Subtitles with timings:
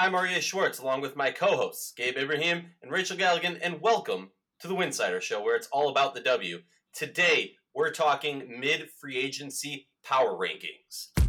[0.00, 4.30] I'm Aria Schwartz, along with my co hosts, Gabe Ibrahim and Rachel Galligan, and welcome
[4.60, 6.62] to the Winsidr Show, where it's all about the W.
[6.94, 11.19] Today, we're talking mid free agency power rankings.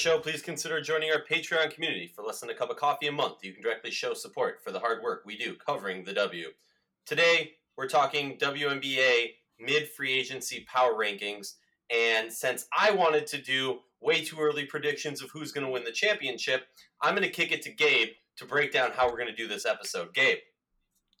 [0.00, 2.10] Show, please consider joining our Patreon community.
[2.16, 4.72] For less than a cup of coffee a month, you can directly show support for
[4.72, 6.46] the hard work we do covering the W.
[7.04, 11.56] Today, we're talking WNBA mid free agency power rankings.
[11.94, 15.84] And since I wanted to do way too early predictions of who's going to win
[15.84, 16.62] the championship,
[17.02, 19.48] I'm going to kick it to Gabe to break down how we're going to do
[19.48, 20.14] this episode.
[20.14, 20.38] Gabe.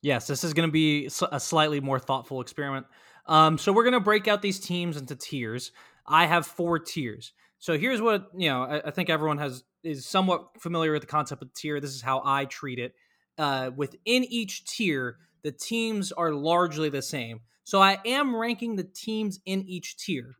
[0.00, 2.86] Yes, this is going to be a slightly more thoughtful experiment.
[3.26, 5.72] Um, so we're going to break out these teams into tiers.
[6.06, 7.34] I have four tiers.
[7.60, 8.62] So here's what you know.
[8.62, 11.78] I, I think everyone has is somewhat familiar with the concept of tier.
[11.78, 12.94] This is how I treat it.
[13.38, 17.40] Uh, within each tier, the teams are largely the same.
[17.64, 20.34] So I am ranking the teams in each tier,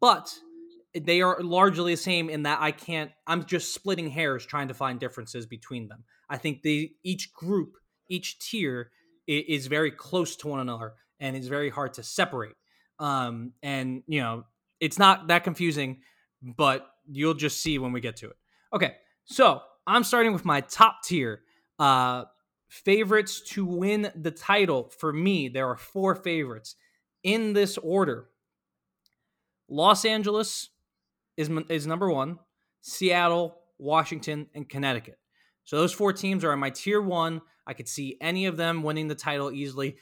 [0.00, 0.38] but
[0.94, 3.10] they are largely the same in that I can't.
[3.26, 6.04] I'm just splitting hairs trying to find differences between them.
[6.30, 7.76] I think they each group,
[8.08, 8.90] each tier
[9.26, 12.56] is very close to one another, and it's very hard to separate.
[12.98, 14.44] Um, and you know,
[14.80, 16.00] it's not that confusing,
[16.42, 18.36] but you'll just see when we get to it.
[18.72, 21.42] Okay, so I'm starting with my top tier.
[21.78, 22.24] Uh,
[22.68, 25.48] favorites to win the title for me.
[25.48, 26.76] There are four favorites
[27.22, 28.28] in this order.
[29.68, 30.70] Los Angeles
[31.36, 32.38] is is number one.
[32.80, 35.18] Seattle, Washington, and Connecticut.
[35.64, 37.42] So those four teams are in my tier one.
[37.66, 39.96] I could see any of them winning the title easily.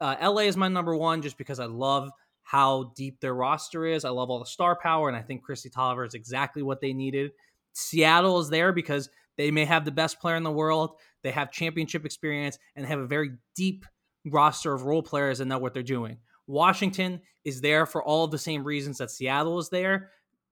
[0.00, 2.10] Uh, LA is my number one just because I love
[2.48, 4.06] how deep their roster is.
[4.06, 6.94] I love all the star power, and I think Kristi Toliver is exactly what they
[6.94, 7.32] needed.
[7.74, 10.92] Seattle is there because they may have the best player in the world.
[11.22, 13.84] They have championship experience and have a very deep
[14.24, 16.16] roster of role players and know what they're doing.
[16.46, 20.08] Washington is there for all of the same reasons that Seattle is there.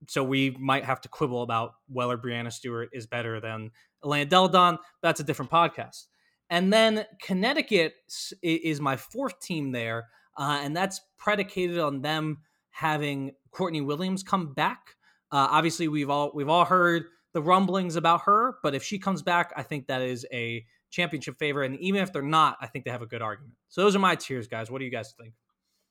[0.06, 3.70] So we might have to quibble about whether Breanna Stewart is better than
[4.04, 4.78] Elena Delle Donne.
[5.00, 6.08] That's a different podcast.
[6.50, 7.94] And then Connecticut
[8.42, 12.38] is my fourth team there, uh, and that's predicated on them
[12.70, 14.96] having Courtney Williams come back.
[15.32, 19.22] Uh, obviously, we've all we've all heard the rumblings about her, but if she comes
[19.22, 21.62] back, I think that is a championship favor.
[21.62, 23.54] And even if they're not, I think they have a good argument.
[23.68, 24.70] So those are my tiers, guys.
[24.70, 25.34] What do you guys think?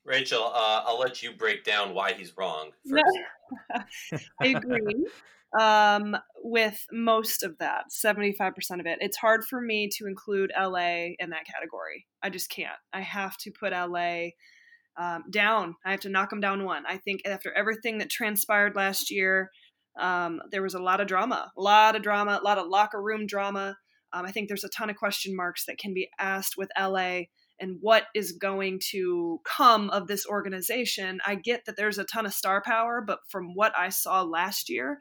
[0.05, 3.01] Rachel, uh, I'll let you break down why he's wrong No,
[4.11, 4.25] first.
[4.39, 5.05] I agree
[5.59, 8.97] um, with most of that, 75% of it.
[9.01, 12.05] It's hard for me to include LA in that category.
[12.21, 12.77] I just can't.
[12.93, 14.29] I have to put LA
[14.97, 15.75] um, down.
[15.85, 16.83] I have to knock them down one.
[16.87, 19.49] I think after everything that transpired last year,
[19.99, 23.01] um, there was a lot of drama, a lot of drama, a lot of locker
[23.01, 23.77] room drama.
[24.13, 27.23] Um, I think there's a ton of question marks that can be asked with LA
[27.59, 31.19] and what is going to come of this organization.
[31.25, 34.69] I get that there's a ton of star power, but from what I saw last
[34.69, 34.99] year,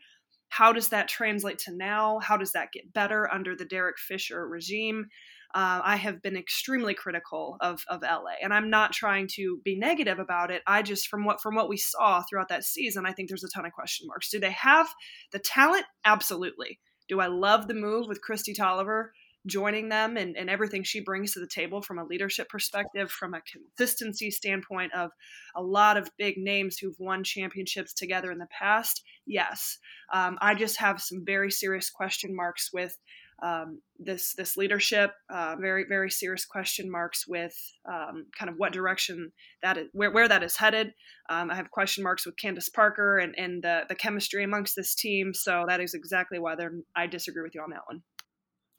[0.57, 2.21] how does that translate to now?
[2.21, 5.07] How does that get better under the Derek Fisher regime?
[5.53, 9.77] Uh, I have been extremely critical of, of LA, and I'm not trying to be
[9.77, 10.63] negative about it.
[10.65, 13.49] I just from what from what we saw throughout that season, I think there's a
[13.49, 14.31] ton of question marks.
[14.31, 14.87] Do they have
[15.33, 15.87] the talent?
[16.05, 16.79] Absolutely.
[17.09, 19.09] Do I love the move with Kristi Toliver
[19.47, 23.35] joining them and, and everything she brings to the table from a leadership perspective, from
[23.35, 25.11] a consistency standpoint of
[25.55, 29.03] a lot of big names who've won championships together in the past?
[29.27, 29.79] Yes.
[30.13, 32.97] Um, I just have some very serious question marks with
[33.43, 35.13] um, this this leadership.
[35.29, 37.55] Uh, very very serious question marks with
[37.91, 39.33] um, kind of what direction
[39.63, 40.93] that is, where where that is headed.
[41.29, 44.95] Um, I have question marks with Candace Parker and and the the chemistry amongst this
[44.95, 45.35] team.
[45.35, 46.55] So that is exactly why
[46.97, 48.03] I disagree with you on that one.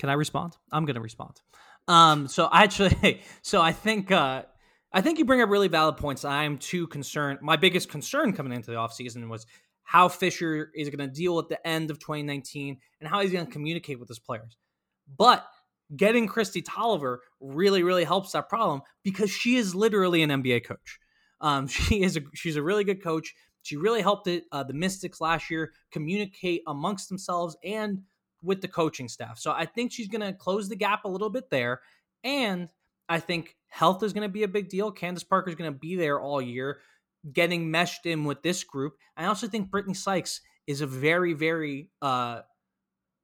[0.06, 0.56] Can I respond?
[0.72, 1.42] I'm going to respond.
[1.88, 4.44] Um, so I actually, so I think, uh,
[4.94, 6.24] I think you bring up really valid points.
[6.24, 7.40] I'm too concerned.
[7.42, 9.48] My biggest concern coming into the offseason was
[9.82, 13.48] how Fisher is going to deal at the end of 2019 and how he's going
[13.48, 14.58] to communicate with his players.
[15.18, 15.44] But
[15.96, 21.00] getting Kristi Toliver really, really helps that problem because she is literally an NBA coach.
[21.42, 23.34] Um, she is a she's a really good coach.
[23.64, 28.04] She really helped it, uh, the Mystics last year communicate amongst themselves and
[28.46, 29.40] with the coaching staff.
[29.40, 31.82] So I think she's going to close the gap a little bit there.
[32.24, 32.70] And
[33.10, 34.92] I think health is going to be a big deal.
[34.92, 36.80] Candace Parker is going to be there all year,
[37.32, 38.94] getting meshed in with this group.
[39.18, 42.42] I also think Brittney Sykes is a very, very, uh,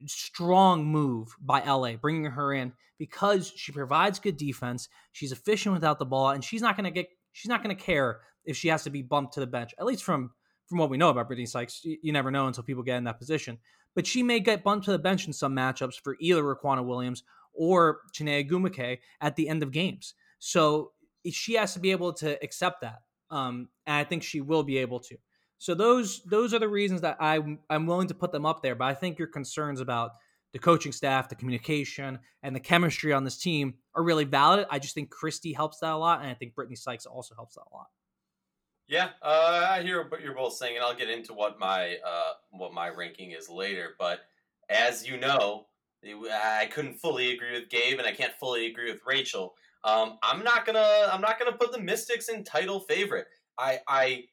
[0.08, 4.90] strong move by LA bringing her in because she provides good defense.
[5.12, 7.82] She's efficient without the ball, and she's not going to get she's not going to
[7.82, 9.74] care if she has to be bumped to the bench.
[9.80, 10.32] At least from
[10.68, 13.04] from what we know about Brittney Sykes, you, you, never know until people get in
[13.04, 13.58] that position.
[13.96, 17.24] But she may get bumped to the bench in some matchups for either Riquna Williams
[17.54, 20.14] or Chiney Ogwumike at the end of games.
[20.40, 20.92] So
[21.30, 24.78] she has to be able to accept that, um, and I think she will be
[24.78, 25.18] able to.
[25.58, 28.64] So those those are the reasons that I I'm, I'm willing to put them up
[28.64, 28.76] there.
[28.76, 30.12] But I think your concerns about
[30.54, 34.66] the coaching staff, the communication, and the chemistry on this team are really valid.
[34.70, 37.56] I just think Kristi helps that a lot, and I think Brittney Sykes also helps
[37.56, 37.88] that a lot.
[38.92, 42.34] Yeah, uh, I hear what you're both saying, and I'll get into what my uh,
[42.50, 43.92] what my ranking is later.
[43.98, 44.20] But
[44.70, 45.68] as you know,
[46.06, 49.54] I couldn't fully agree with Gabe, and I can't fully agree with Rachel.
[49.86, 53.28] Um, I'm not gonna I'm not gonna put the Mystics in title favorite.
[53.58, 54.24] I I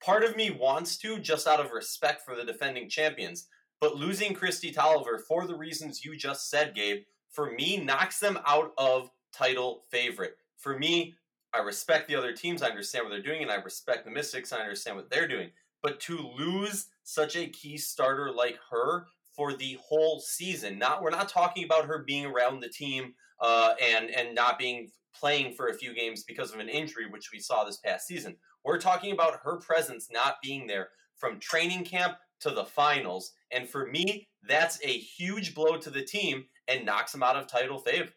[0.00, 3.48] part of me wants to just out of respect for the defending champions,
[3.80, 7.02] but losing Kristi Toliver for the reasons you just said, Gabe,
[7.32, 10.36] for me knocks them out of title favorite.
[10.56, 11.14] For me,
[11.54, 12.62] I respect the other teams.
[12.62, 14.52] I understand what they're doing, and I respect the Mystics.
[14.52, 15.50] I understand what they're doing.
[15.82, 19.06] But to lose such a key starter like her
[19.36, 23.74] for the whole season, not we're not talking about her being around the team uh,
[23.80, 27.38] and and not being playing for a few games because of an injury, which we
[27.38, 28.36] saw this past season.
[28.64, 33.32] We're talking about her presence not being there from training camp to the finals.
[33.52, 37.46] And for me, that's a huge blow to the team and knocks them out of
[37.46, 38.10] title favor.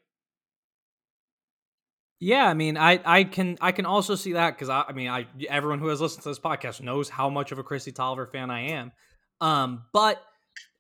[2.20, 5.08] Yeah, I mean, I I can I can also see that because I, I mean,
[5.08, 8.30] I everyone who has listened to this podcast knows how much of a Kristi Toliver
[8.32, 8.92] fan I am.
[9.40, 10.22] Um, but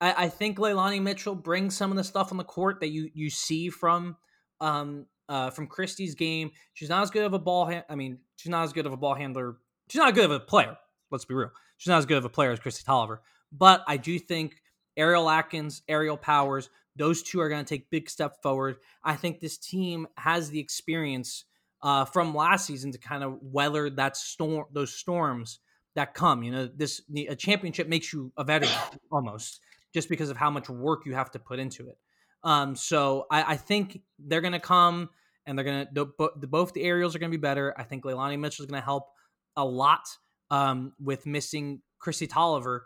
[0.01, 3.09] I, I think Leilani Mitchell brings some of the stuff on the court that you
[3.13, 4.17] you see from
[4.61, 6.51] um uh from Kristi's game.
[6.73, 7.71] She's not as good of a ball.
[7.71, 9.57] Ha- I mean, she's not as good of a ball handler.
[9.89, 10.75] She's not good of a player.
[11.11, 11.51] Let's be real.
[11.77, 13.19] She's not as good of a player as Kristi Toliver.
[13.51, 14.55] But I do think
[14.97, 18.77] Ariel Atkins, Aerial Powers, those two are going to take big step forward.
[19.03, 21.45] I think this team has the experience
[21.81, 25.59] uh, from last season to kind of weather that storm, those storms
[25.95, 26.43] that come.
[26.43, 28.71] You know, this a championship makes you a veteran
[29.11, 29.59] almost,
[29.93, 31.97] just because of how much work you have to put into it.
[32.43, 35.09] Um, so I, I think they're going to come
[35.45, 36.05] and they're going to
[36.47, 37.73] both the aerials are going to be better.
[37.77, 39.07] I think Leilani Mitchell is going to help
[39.55, 40.07] a lot
[40.51, 42.81] um, with missing Kristi Toliver.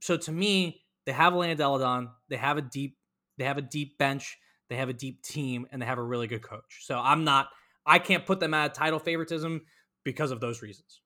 [0.00, 2.10] So to me, they have Elena Delle Donne.
[2.28, 2.96] They have a deep
[3.38, 4.38] they have a deep bench,
[4.68, 6.80] they have a deep team, and they have a really good coach.
[6.82, 7.48] So I'm not,
[7.86, 9.62] I can't put them out of title favoritism
[10.04, 11.00] because of those reasons.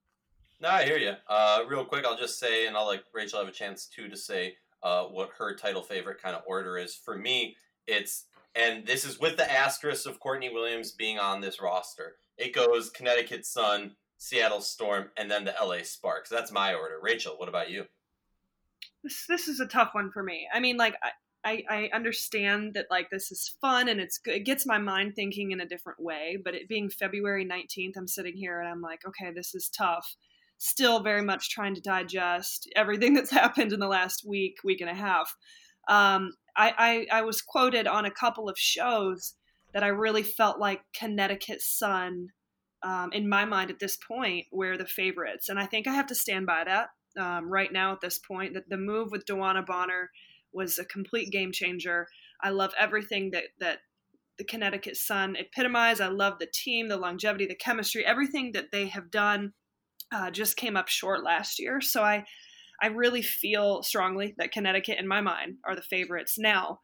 [0.60, 1.12] No, I hear you.
[1.28, 4.16] Uh, real quick, I'll just say, and I'll let Rachel have a chance too to
[4.16, 6.94] say uh, what her title favorite kind of order is.
[6.94, 7.56] For me,
[7.86, 8.24] it's,
[8.54, 12.16] and this is with the asterisk of Courtney Williams being on this roster.
[12.38, 16.30] It goes Connecticut Sun, Seattle Storm, and then the LA Sparks.
[16.30, 16.98] That's my order.
[17.02, 17.84] Rachel, what about you?
[19.02, 20.48] This, this is a tough one for me.
[20.52, 20.94] I mean, like,
[21.46, 24.34] I, I understand that like this is fun and it's good.
[24.34, 26.36] It gets my mind thinking in a different way.
[26.42, 30.16] But it being February 19th, I'm sitting here and I'm like, okay, this is tough.
[30.58, 34.90] Still very much trying to digest everything that's happened in the last week, week and
[34.90, 35.36] a half.
[35.88, 39.34] Um, I, I, I was quoted on a couple of shows
[39.72, 42.30] that I really felt like Connecticut Sun,
[42.82, 45.48] um, in my mind at this point, were the favorites.
[45.48, 48.54] And I think I have to stand by that um, right now at this point.
[48.54, 50.10] That the move with DeWanna Bonner–
[50.56, 52.08] was a complete game changer.
[52.42, 53.78] I love everything that that
[54.38, 56.00] the Connecticut Sun epitomized.
[56.00, 59.52] I love the team, the longevity, the chemistry, everything that they have done
[60.12, 61.80] uh, just came up short last year.
[61.80, 62.24] So I
[62.82, 66.80] I really feel strongly that Connecticut, in my mind, are the favorites now.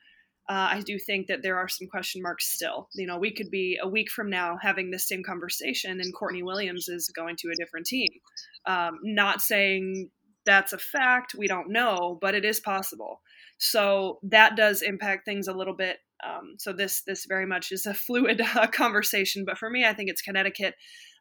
[0.49, 2.88] Uh, I do think that there are some question marks still.
[2.95, 6.43] You know, we could be a week from now having this same conversation, and Courtney
[6.43, 8.09] Williams is going to a different team.
[8.67, 10.11] Um, not saying
[10.45, 13.21] that's a fact, we don't know, but it is possible.
[13.64, 15.99] So that does impact things a little bit.
[16.26, 19.45] Um, so this this very much is a fluid uh, conversation.
[19.47, 20.75] But for me, I think it's Connecticut.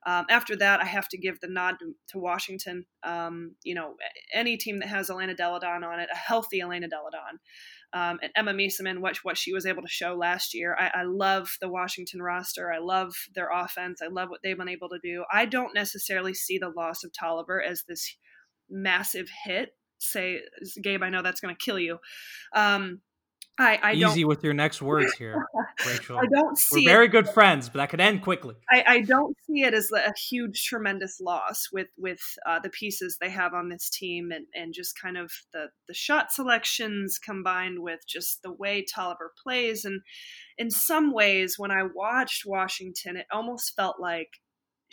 [0.07, 2.85] Um, after that, I have to give the nod to, to Washington.
[3.03, 3.93] Um, you know,
[4.33, 7.39] any team that has Elena Delle Donne on it, a healthy Elena Delle Donne.
[7.93, 10.75] Um, and Emma Meesseman, what, what she was able to show last year.
[10.79, 12.71] I, I, love the Washington roster.
[12.71, 14.01] I love their offense.
[14.01, 15.25] I love what they've been able to do.
[15.31, 18.15] I don't necessarily see the loss of Toliver as this
[18.69, 20.41] massive hit say,
[20.81, 21.99] Gabe, I know that's going to kill you.
[22.55, 23.01] Um,
[23.61, 25.45] I, I easy with your next words here,
[25.85, 26.17] Rachel.
[26.17, 26.85] I don't see.
[26.85, 28.55] We're very good friends, but that could end quickly.
[28.71, 33.17] I, I don't see it as a huge, tremendous loss with with uh, the pieces
[33.19, 37.81] they have on this team, and and just kind of the the shot selections combined
[37.81, 40.01] with just the way Toliver plays, and
[40.57, 44.29] in some ways, when I watched Washington, it almost felt like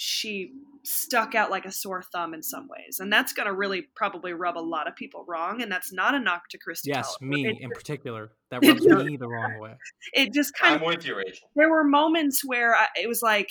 [0.00, 0.52] she
[0.84, 4.32] stuck out like a sore thumb in some ways, and that's going to really probably
[4.32, 5.60] rub a lot of people wrong.
[5.60, 6.84] And that's not a knock to Kristi.
[6.86, 7.28] Yes, Toliver.
[7.28, 8.30] me It in particular.
[8.50, 9.74] That rubs just- me the wrong way.
[10.14, 11.50] It just kind I'm of with you, Rachel.
[11.56, 13.50] there were moments where I, it was like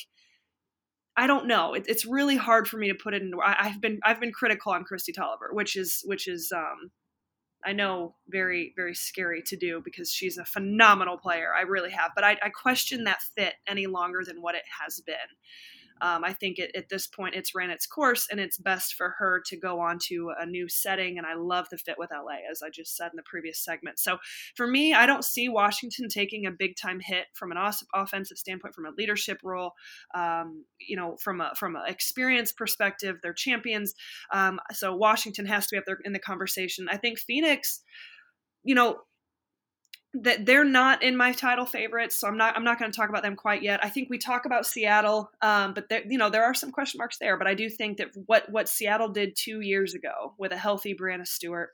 [1.18, 1.74] I don't know.
[1.74, 3.34] It, it's really hard for me to put it in.
[3.44, 6.92] I, I've been I've been critical on Kristi Toliver, which is which is um,
[7.66, 11.52] I know very very scary to do because she's a phenomenal player.
[11.56, 15.02] I really have, but I, I question that fit any longer than what it has
[15.02, 15.16] been.
[16.02, 19.16] Um, I think it, at this point it's ran its course and it's best for
[19.18, 21.18] her to go on to a new setting.
[21.18, 24.00] And I love the fit with LA, as I just said in the previous segment.
[24.00, 24.18] So
[24.56, 28.38] for me, I don't see Washington taking a big time hit from an off- offensive
[28.38, 29.74] standpoint, from a leadership role.
[30.16, 33.94] Um, you know, from a from an experience perspective, they're champions.
[34.32, 36.88] Um, so Washington has to be up there in the conversation.
[36.90, 37.82] I think Phoenix,
[38.64, 38.98] you know,
[40.22, 43.10] that they're not in my title favorites, so I'm not I'm not going to talk
[43.10, 43.84] about them quite yet.
[43.84, 46.98] I think we talk about Seattle, um, but there, you know there are some question
[46.98, 47.38] marks there.
[47.38, 50.96] But I do think that what what Seattle did two years ago with a healthy
[50.96, 51.70] Breanna Stewart,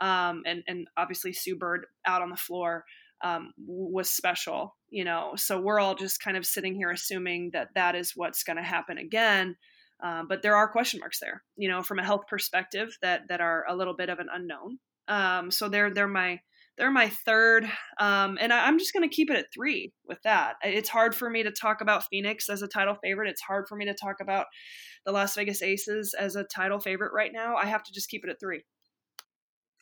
[0.00, 2.84] um, and and obviously Sue Bird out on the floor
[3.22, 4.76] um, was special.
[4.90, 8.44] You know, so we're all just kind of sitting here assuming that that is what's
[8.44, 9.56] going to happen again.
[10.02, 13.40] Um, but there are question marks there, you know, from a health perspective that that
[13.40, 14.78] are a little bit of an unknown.
[15.08, 16.40] Um, so they're they're my
[16.76, 17.64] they're my third,
[18.00, 20.54] um, and I, I'm just going to keep it at three with that.
[20.62, 23.28] It's hard for me to talk about Phoenix as a title favorite.
[23.28, 24.46] It's hard for me to talk about
[25.04, 27.56] the Las Vegas Aces as a title favorite right now.
[27.56, 28.64] I have to just keep it at three.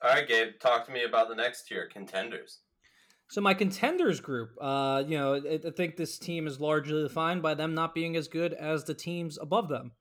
[0.02, 2.58] All right, Gabe, talk to me about the next tier, contenders.
[3.30, 7.40] So my contenders group, uh, you know, I, I think this team is largely defined
[7.40, 9.92] by them not being as good as the teams above them.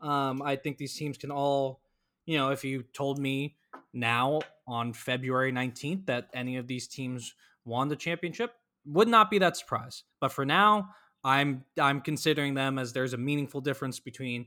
[0.00, 1.82] Um, I think these teams can all,
[2.24, 3.57] you know, if you told me
[3.92, 7.34] now on February 19th that any of these teams
[7.64, 8.52] won the championship,
[8.84, 10.04] would not be that surprise.
[10.20, 10.90] But for now,
[11.24, 14.46] I'm I'm considering them as there's a meaningful difference between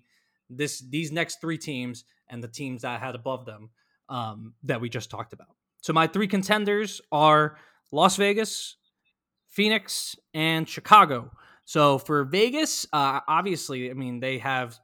[0.50, 3.70] this these next three teams and the teams that I had above them
[4.10, 5.50] um, that we just talked about.
[5.82, 7.58] So my three contenders are
[7.92, 8.78] Las Vegas,
[9.50, 11.32] Phoenix, and Chicago.
[11.66, 14.80] So for Vegas, uh, obviously, I mean they have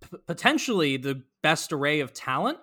[0.00, 2.58] p- potentially the best array of talent.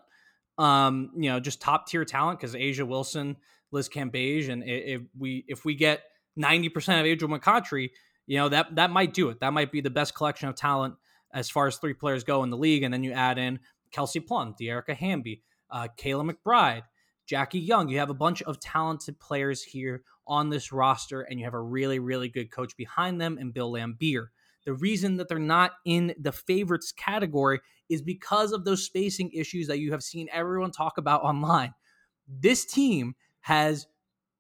[0.58, 3.36] Um, you know, just top tier talent because A'ja Wilson,
[3.72, 6.04] Liz Cambage, and if we if we get
[6.36, 7.90] ninety percent of Angel McCoughtry,
[8.26, 9.42] you know that that might do it.
[9.42, 10.96] That might be the best collection of talent
[11.34, 12.84] as far as three players go in the league.
[12.84, 13.60] And then you add in
[13.92, 16.84] Kelsey Plum, Dearica Hamby, uh, Kayla McBride,
[17.26, 17.90] Jackie Young.
[17.90, 21.62] You have a bunch of talented players here on this roster, and you have a
[21.62, 24.28] really, really good coach behind them and Bill Laimbeer.
[24.66, 27.60] The reason that they're not in the favorites category
[27.90, 31.74] is because of those spacing issues that you have seen everyone talk about online.
[32.28, 33.88] This team has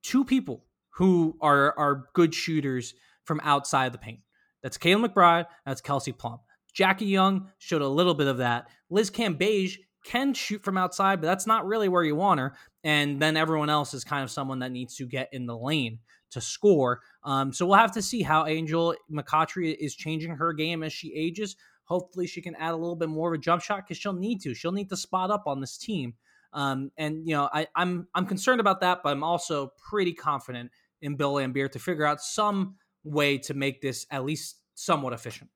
[0.04, 2.94] two people who are are good shooters
[3.25, 4.20] from outside the paint.
[4.64, 5.46] That's Kayla McBride.
[5.66, 6.40] That's Kelsey Plum.
[6.74, 8.68] Jackie Young showed a little bit of that.
[8.90, 12.56] Liz Cambage can shoot from outside, but that's not really where you want her.
[12.84, 16.00] And then everyone else is kind of someone that needs to get in the lane
[16.32, 17.02] to score.
[17.24, 21.14] Um, so we'll have to see how Angel McCoughtry is changing her game as she
[21.16, 21.56] ages.
[21.86, 24.42] Hopefully, she can add a little bit more of a jump shot because she'll need
[24.42, 24.54] to.
[24.54, 26.13] She'll need to spot up on this team.
[26.54, 30.72] Um, and you know, I, I'm I'm concerned about that, but I'm also pretty confident
[31.01, 35.50] in Bill Laimbeer to figure out some way to make this at least somewhat efficient.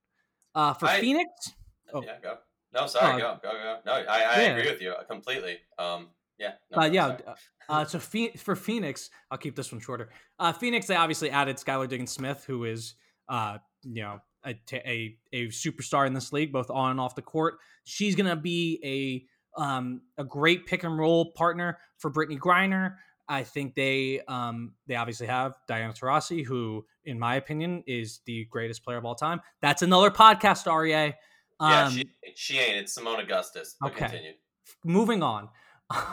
[0.54, 1.30] Uh, for I- Phoenix,
[1.94, 2.04] Oh.
[2.04, 2.38] Yeah, go.
[2.72, 3.78] No, sorry, Uh, go, go, go.
[3.86, 4.56] No, I, I yeah.
[4.56, 5.58] agree with you completely.
[5.80, 6.52] Um, yeah.
[6.72, 7.18] No, uh, yeah.
[7.68, 10.10] Uh, so Phe- for Phoenix, I'll keep this one shorter.
[10.38, 12.94] Uh, Phoenix, they obviously added Skylar Diggins Smith, who is,
[13.28, 17.22] uh, you know, a, a a superstar in this league, both on and off the
[17.22, 17.56] court.
[17.84, 18.80] She's gonna be
[19.58, 22.96] a um, a great pick and roll partner for Brittney Griner.
[23.28, 28.46] I think they um, they obviously have Diana Taurasi, who, in my opinion, is the
[28.46, 29.42] greatest player of all time.
[29.62, 31.16] That's another podcast, Aria.
[31.62, 32.78] yeah, Um, she, she ain't.
[32.78, 33.76] It's Seimone Augustus.
[33.80, 34.06] But Okay.
[34.06, 34.32] continue.
[34.84, 35.50] moving on.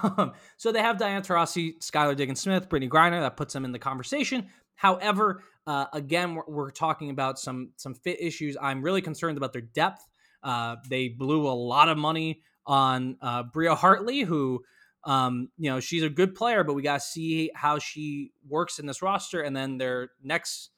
[0.03, 3.21] Um, so they have Diana Taurasi, Skylar Diggins Smith, Brittney Griner.
[3.21, 4.47] That puts them in the conversation.
[4.75, 8.57] However, uh, again, we're, we're talking about some some fit issues.
[8.61, 10.07] I'm really concerned about their depth.
[10.43, 14.63] Uh, they blew a lot of money on uh, Bria Hartley, who,
[15.05, 18.79] um, you know, she's a good player, but we got to see how she works
[18.79, 19.41] in this roster.
[19.41, 20.71] And then their next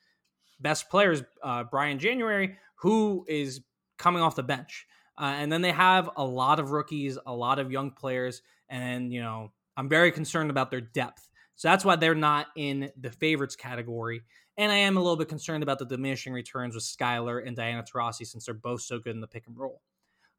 [0.61, 3.61] best players, uh, Briann January, who is
[3.99, 4.87] coming off the bench.
[5.19, 9.13] Uh, and then they have a lot of rookies, a lot of young players, and
[9.13, 11.29] you know I'm very concerned about their depth.
[11.57, 14.23] So that's why they're not in the favorites category.
[14.59, 17.83] And I am a little bit concerned about the diminishing returns with Skylar and Diana
[17.83, 19.81] Taurasi since they're both so good in the pick and roll.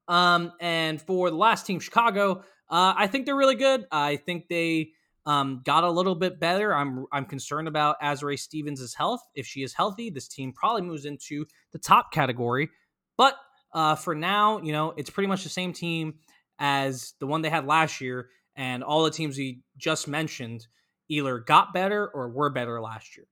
[0.08, 3.86] Um, and for the last team, Chicago, uh, I think they're really good.
[3.92, 4.92] I think they
[5.26, 6.76] um, got a little bit better.
[6.76, 9.22] I'm I'm concerned about Azurá Stevens' health.
[9.34, 12.70] If she is healthy, this team probably moves into the top category.
[13.18, 13.36] But
[13.72, 16.16] Uh, for now, you know, it's pretty much the same team
[16.58, 20.66] as the one they had last year, and all the teams we just mentioned
[21.08, 23.28] either got better or were better last year.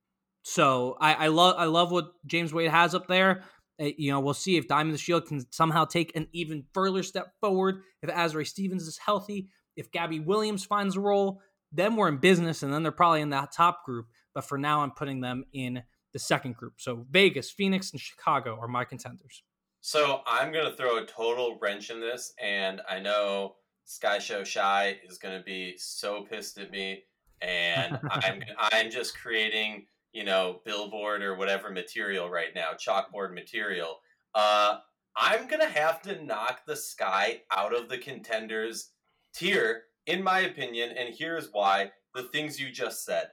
[0.48, 3.44] So I, I love I love what James Wade has up there.
[3.78, 7.34] Uh, you know, we'll see if Diamond DeShield can somehow take an even further step
[7.38, 7.82] forward.
[8.02, 12.62] If Azurá Stevens is healthy, if Gabby Williams finds a role, then we're in business,
[12.62, 14.06] and then they're probably in that top group.
[14.34, 15.82] But for now, I'm putting them in
[16.14, 16.74] the second group.
[16.78, 19.42] So Vegas, Phoenix, and Chicago are my contenders.
[19.82, 24.96] So I'm gonna throw a total wrench in this, and I know Sky Show Shy
[25.06, 27.02] is gonna be so pissed at me,
[27.42, 33.98] and I'm I'm just creating you know billboard or whatever material right now, chalkboard material.
[34.34, 34.78] Uh,
[35.16, 38.90] I'm gonna have to knock the Sky out of the contenders
[39.34, 43.28] tier, in my opinion, and here's why: the things you just said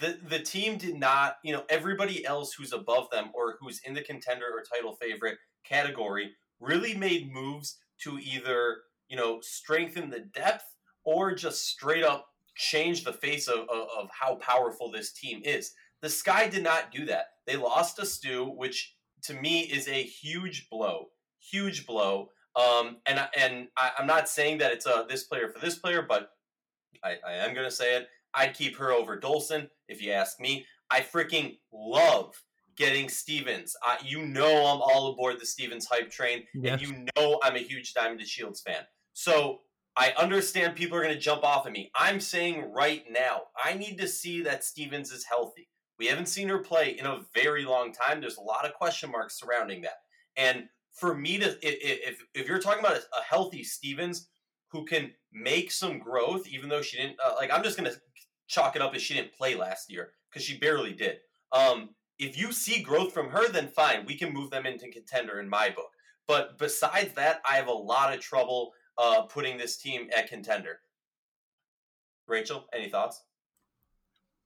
[0.00, 3.94] the the team did not, you know, everybody else who's above them or who's in
[3.94, 8.78] the contender or title favorite category really made moves to either,
[9.08, 10.64] you know, strengthen the depth
[11.04, 12.26] or just straight up
[12.56, 15.72] change the face of, of, of how powerful this team is.
[16.02, 17.26] The Sky did not do that.
[17.46, 21.08] They lost Astou, which to me is a huge blow,
[21.40, 22.30] huge blow.
[22.56, 26.04] Um, and and I, am not saying that it's a this player for this player,
[26.06, 26.30] but
[27.04, 28.08] I, I am going to say it.
[28.34, 30.66] I'd keep her over Dolson if you ask me.
[30.90, 32.34] I freaking love
[32.76, 33.76] getting Stevens.
[33.86, 36.80] Uh, you know I'm all aboard the Stevens hype train, yes.
[36.80, 38.82] and you know I'm a huge Diamond DeShields fan.
[39.12, 39.60] So
[39.96, 41.90] I understand people are going to jump off of me.
[41.94, 45.68] I'm saying right now, I need to see that Stevens is healthy.
[45.98, 48.20] We haven't seen her play in a very long time.
[48.20, 50.00] There's a lot of question marks surrounding that.
[50.36, 54.28] And for me to, if if you're talking about a healthy Stevens
[54.68, 57.94] who can make some growth, even though she didn't, uh, like I'm just gonna
[58.46, 61.18] chalk it up as she didn't play last year because she barely did.
[61.52, 65.40] Um, if you see growth from her, then fine, we can move them into contender
[65.40, 65.90] in my book.
[66.26, 70.80] But besides that, I have a lot of trouble uh, putting this team at contender.
[72.26, 73.22] Rachel, any thoughts?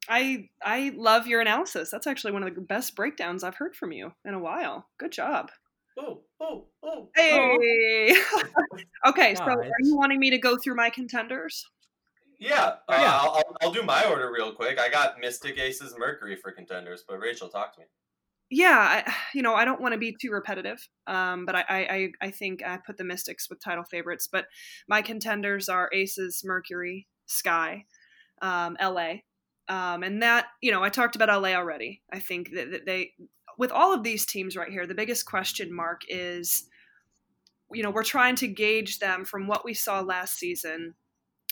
[0.09, 1.91] I I love your analysis.
[1.91, 4.89] That's actually one of the best breakdowns I've heard from you in a while.
[4.99, 5.51] Good job.
[5.99, 7.09] Oh, oh, oh.
[7.15, 8.15] Hey.
[9.07, 11.67] okay, so are you wanting me to go through my contenders?
[12.39, 13.19] Yeah, uh, yeah.
[13.21, 14.81] I'll, I'll do my order real quick.
[14.81, 17.87] I got Mystic Aces Mercury for contenders, but Rachel, talk to me.
[18.51, 22.09] Yeah, I, you know, I don't want to be too repetitive, um, but I, I,
[22.21, 24.29] I think I put the Mystics with title favorites.
[24.31, 24.47] But
[24.89, 27.85] my contenders are Aces, Mercury, Sky,
[28.41, 29.17] um, LA,
[29.73, 32.03] um, and that you know I talked about LA already.
[32.13, 33.13] I think that, that they,
[33.57, 36.69] with all of these teams right here, the biggest question mark is,
[37.73, 40.95] you know, we're trying to gauge them from what we saw last season.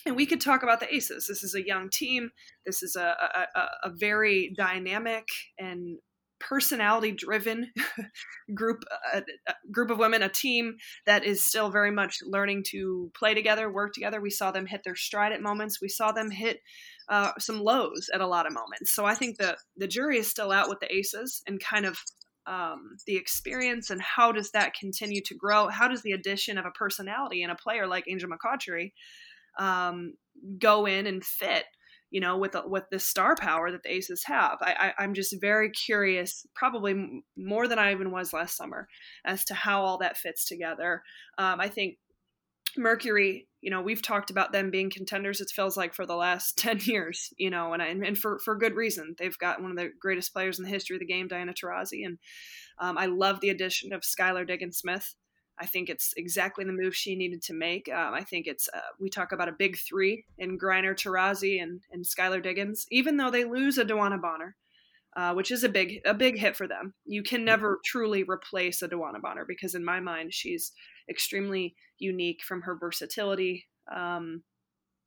[0.05, 1.27] And we could talk about the aces.
[1.27, 2.31] This is a young team.
[2.67, 3.15] This is a,
[3.55, 5.27] a, a very dynamic
[5.59, 5.99] and
[6.41, 7.71] personality driven
[8.55, 8.83] group
[9.15, 13.35] a, a, group of women a team that is still very much learning to play
[13.35, 14.21] together work together.
[14.21, 15.81] We saw them hit their stride at moments.
[15.81, 16.61] We saw them hit
[17.11, 18.95] uh, some lows at a lot of moments.
[18.95, 21.99] So i think the the jury is still out with the aces and kind of
[22.47, 25.69] um, the experience and how does that continue to grow?
[25.69, 28.93] How does the addition of a personality and a player like angel mccoughtry
[29.59, 30.15] um,
[30.59, 31.65] go in and fit
[32.11, 34.59] you know with with the star power that the aces have?
[34.63, 38.89] I, I am just very curious probably more than i even was last summer
[39.25, 41.03] as to how all that fits together.
[41.39, 41.99] Um, i think
[42.77, 46.57] mercury you know we've talked about them being contenders it feels like for the last
[46.59, 49.91] 10 years you know and, and for, for good reason they've got one of the
[50.01, 52.19] greatest players in the history of the game diana taurasi and
[52.79, 55.15] um, i love the addition of skylar diggins smith
[55.61, 57.87] I think it's exactly the move she needed to make.
[57.93, 61.83] Um, I think it's uh, we talk about a big three in Griner, Taurasi, and
[61.93, 62.87] and Skylar Diggins.
[62.91, 64.57] Even though they lose a DeWanna Bonner,
[65.17, 68.81] uh, which is a big a big hit for them, you can never truly replace
[68.81, 70.73] a DeWanna Bonner because in my mind she's
[71.11, 73.67] extremely unique from her versatility.
[73.95, 74.43] Um,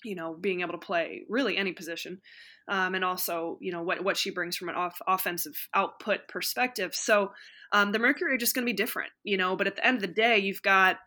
[0.04, 2.20] you know, being able to play really any position,
[2.68, 6.94] um, and also you know what what she brings from an off, offensive output perspective.
[6.94, 7.32] So
[7.72, 9.56] um, the Mercury are just going to be different, you know.
[9.56, 10.98] But at the end of the day, you've got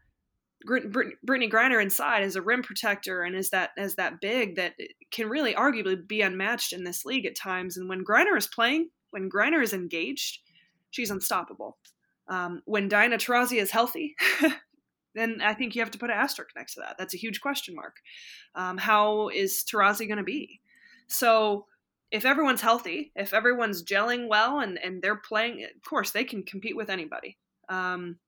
[0.66, 4.74] Brittney Griner inside as a rim protector and as that as that big that
[5.10, 7.76] can really arguably be unmatched in this league at times.
[7.76, 10.40] And when Griner is playing, when Griner is engaged,
[10.90, 11.78] she's unstoppable.
[12.28, 14.16] Um, when Diana Taurasi is healthy,
[15.16, 16.96] then I think you have to put an asterisk next to that.
[16.98, 17.96] That's a huge question mark.
[18.54, 20.60] Um, how is Taurasi going to be?
[21.08, 21.66] So
[22.10, 26.42] if everyone's healthy, if everyone's gelling well and, and they're playing, of course, they can
[26.42, 27.36] compete with anybody.
[27.68, 28.18] Um,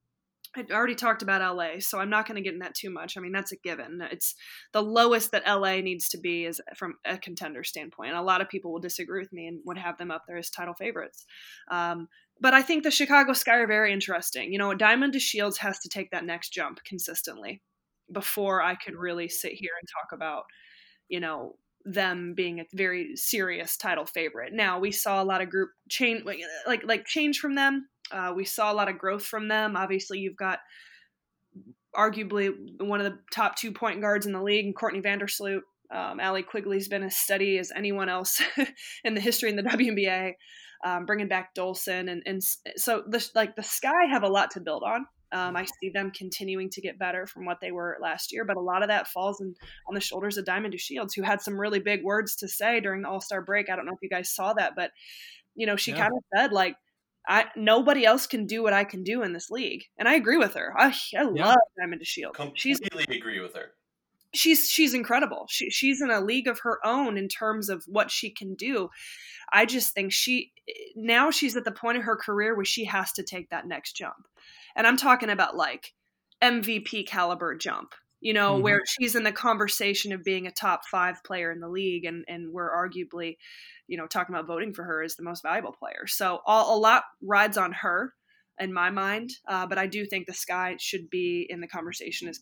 [0.56, 3.16] I already talked about LA, so I'm not going to get in that too much.
[3.16, 4.00] I mean, that's a given.
[4.10, 4.34] It's
[4.72, 8.10] the lowest that LA needs to be is from a contender standpoint.
[8.10, 10.38] And A lot of people will disagree with me and would have them up there
[10.38, 11.26] as title favorites.
[11.70, 12.08] Um,
[12.40, 14.52] but I think the Chicago Sky are very interesting.
[14.52, 17.62] You know, Diamond DeShields has to take that next jump consistently
[18.12, 20.44] before I could really sit here and talk about,
[21.08, 24.52] you know, them being a very serious title favorite.
[24.52, 27.88] Now we saw a lot of group change, like like, like change from them.
[28.10, 29.76] Uh, we saw a lot of growth from them.
[29.76, 30.60] Obviously, you've got
[31.96, 35.60] arguably one of the top two point guards in the league, and Courtney Vandersloot.
[35.90, 38.42] Um, Allie Quigley's been as steady as anyone else
[39.04, 40.34] in the history in the WNBA.
[40.84, 42.40] Um, bringing back Dolson and and
[42.76, 45.06] so the like the Sky have a lot to build on.
[45.30, 48.56] Um, I see them continuing to get better from what they were last year, but
[48.56, 49.54] a lot of that falls in,
[49.86, 53.02] on the shoulders of Diamond DeShields, who had some really big words to say during
[53.02, 53.68] the All Star break.
[53.68, 54.92] I don't know if you guys saw that, but
[55.54, 55.98] you know she yeah.
[55.98, 56.76] kind of said like
[57.28, 60.38] I nobody else can do what I can do in this league, and I agree
[60.38, 60.72] with her.
[60.76, 61.24] I, I yeah.
[61.24, 62.34] love Diamond DeShield.
[62.34, 63.72] Completely she's, agree with her.
[64.34, 65.46] She's she's incredible.
[65.48, 68.90] She, she's in a league of her own in terms of what she can do.
[69.52, 70.52] I just think she
[70.94, 73.94] now she's at the point of her career where she has to take that next
[73.94, 74.28] jump,
[74.76, 75.94] and I'm talking about like
[76.42, 77.94] MVP caliber jump.
[78.20, 78.64] You know, mm-hmm.
[78.64, 82.24] where she's in the conversation of being a top five player in the league, and
[82.28, 83.36] and we're arguably
[83.88, 86.06] you know, talking about voting for her as the most valuable player.
[86.06, 88.14] So all, a lot rides on her
[88.60, 92.28] in my mind, uh, but I do think the Sky should be in the conversation
[92.28, 92.38] as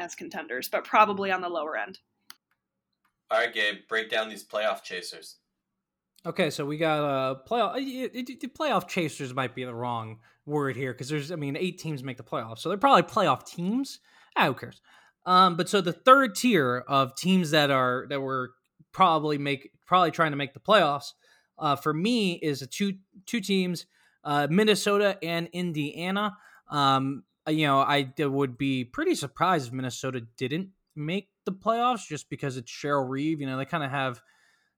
[0.00, 1.98] as contenders, but probably on the lower end.
[3.30, 5.36] All right, Gabe, break down these playoff chasers.
[6.26, 7.74] Okay, so we got a uh, playoff.
[8.12, 12.02] The playoff chasers might be the wrong word here because there's, I mean, eight teams
[12.02, 14.00] make the playoffs, so they're probably playoff teams.
[14.36, 14.82] Ah, who cares?
[15.24, 18.52] Um, but so the third tier of teams that are that were
[18.92, 21.12] probably make probably trying to make the playoffs.
[21.58, 22.94] Uh, for me, is a two
[23.26, 23.86] two teams,
[24.24, 26.36] uh, Minnesota and Indiana.
[26.70, 32.06] Um, uh, you know, I would be pretty surprised if Minnesota didn't make the playoffs
[32.06, 33.40] just because it's Cheryl Reeve.
[33.40, 34.20] You know, they kind of have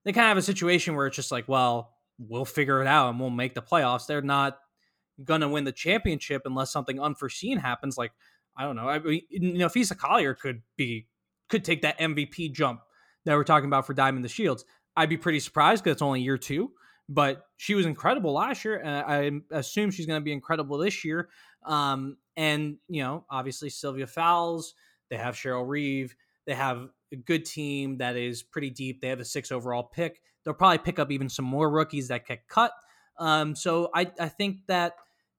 [0.05, 3.11] they kind of have a situation where it's just like, well, we'll figure it out
[3.11, 4.07] and we'll make the playoffs.
[4.07, 4.59] They're not
[5.23, 7.99] gonna win the championship unless something unforeseen happens.
[7.99, 8.13] Like
[8.57, 8.89] I don't know.
[8.89, 11.07] I mean, you know, Fisa Collier could be
[11.49, 12.81] could take that MVP jump
[13.25, 14.65] that we're talking about for Diamond DeShields.
[14.97, 16.73] I'd be pretty surprised because it's only year two,
[17.09, 21.05] but she was incredible last year, and I assume she's going to be incredible this
[21.05, 21.29] year.
[21.65, 24.75] Um, and you know, obviously Sylvia Fowles,
[25.11, 26.15] they have Cheryl Reeve,
[26.47, 29.01] they have a good team that is pretty deep.
[29.01, 30.21] They have a six overall pick.
[30.45, 32.73] They'll probably pick up even some more rookies that get cut.
[33.19, 34.95] Um, so I, I think that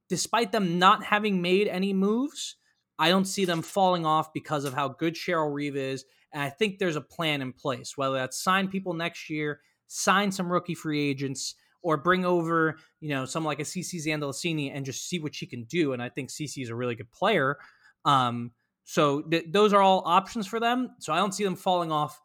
[0.08, 2.56] despite them not having made any moves,
[3.00, 6.50] I don't see them falling off because of how good Cheryl Reeve is and I
[6.50, 10.74] think there's a plan in place, whether that's sign people next year, sign some rookie
[10.74, 15.20] free agents, or bring over, you know, someone like a CC Zandalasini and just see
[15.20, 15.94] what she can do.
[15.94, 17.58] And I think CC is a really good player.
[18.06, 18.52] Um,
[18.86, 20.96] so th- those are all options for them.
[21.00, 22.20] So I don't see them falling off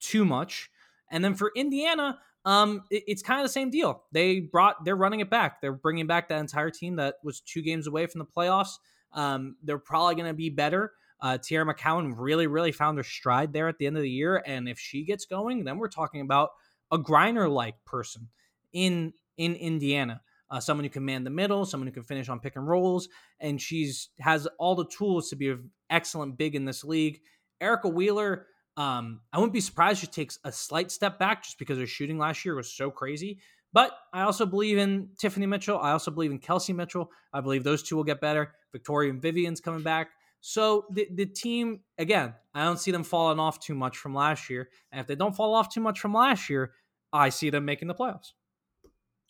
[0.00, 0.70] too much.
[1.10, 4.04] And then for Indiana, um, it, it's kind of the same deal.
[4.12, 5.60] They brought, they're running it back.
[5.60, 8.78] They're bringing back that entire team that was two games away from the playoffs.
[9.12, 10.92] Um, they're probably going to be better.
[11.20, 14.42] Uh, Teaira McCowan really, really found her stride there at the end of the year,
[14.44, 16.50] and if she gets going, then we're talking about
[16.90, 18.28] a Griner-like person
[18.74, 22.40] in in Indiana, uh, someone who can man the middle, someone who can finish on
[22.40, 23.08] pick and rolls,
[23.40, 27.20] and she's has all the tools to be an excellent big in this league.
[27.60, 31.78] Erica Wheeler, um, I wouldn't be surprised she takes a slight step back just because
[31.78, 33.38] her shooting last year was so crazy.
[33.72, 35.80] But I also believe in Tiffany Mitchell.
[35.80, 37.10] I also believe in Kelsey Mitchell.
[37.32, 38.54] I believe those two will get better.
[38.70, 40.10] Victoria and Vivian's coming back.
[40.40, 44.48] So the, the team, again, I don't see them falling off too much from last
[44.48, 44.68] year.
[44.92, 46.72] And if they don't fall off too much from last year,
[47.12, 48.32] I see them making the playoffs.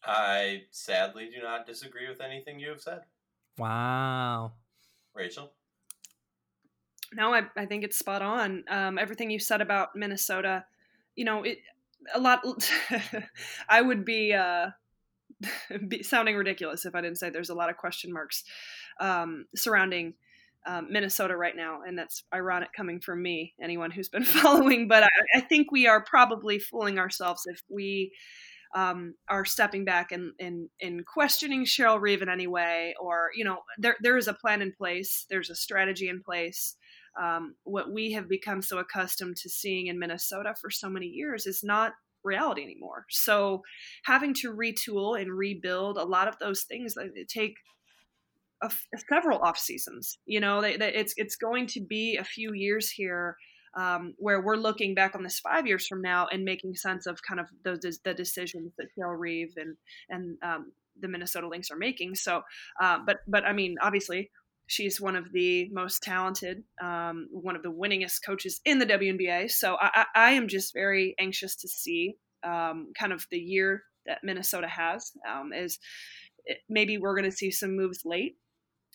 [0.06, 3.00] I sadly do not disagree with anything you have said.
[3.58, 4.52] Wow.
[5.14, 5.52] Rachel?
[7.12, 8.64] No, I, I think it's spot on.
[8.68, 10.64] Um, everything you said about Minnesota,
[11.14, 11.58] you know, it
[12.12, 12.42] a lot.
[13.68, 14.70] I would be, uh,
[15.88, 18.44] be sounding ridiculous if I didn't say there's a lot of question marks
[19.00, 20.14] um, surrounding
[20.66, 24.88] um, Minnesota right now, and that's ironic coming from me, anyone who's been following.
[24.88, 28.12] But I, I think we are probably fooling ourselves if we
[28.74, 33.44] um, are stepping back and, and, and questioning Cheryl Reeve in any way, or you
[33.44, 36.76] know, there there is a plan in place, there's a strategy in place.
[37.20, 41.46] Um, what we have become so accustomed to seeing in Minnesota for so many years
[41.46, 41.92] is not
[42.24, 43.04] reality anymore.
[43.10, 43.62] So
[44.04, 47.54] having to retool and rebuild a lot of those things that take
[48.62, 48.70] a,
[49.08, 50.18] several off seasons.
[50.26, 53.36] You know, they, they, it's it's going to be a few years here
[53.76, 57.20] um, where we're looking back on this five years from now and making sense of
[57.22, 59.76] kind of those the decisions that Cheryl Reeve and
[60.08, 62.14] and um, the Minnesota Lynx are making.
[62.14, 62.42] So,
[62.80, 64.30] uh, but but I mean, obviously,
[64.66, 69.50] she's one of the most talented, um, one of the winningest coaches in the WNBA.
[69.50, 74.20] So I, I, am just very anxious to see um, kind of the year that
[74.22, 75.12] Minnesota has.
[75.28, 75.78] Um, is
[76.68, 78.36] maybe we're going to see some moves late